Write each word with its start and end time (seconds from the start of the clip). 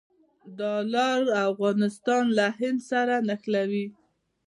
دا 0.59 0.73
لار 0.93 1.21
افغانستان 1.49 2.23
له 2.37 2.45
هند 2.59 2.79
سره 2.89 3.15
نښلوي. 3.27 3.85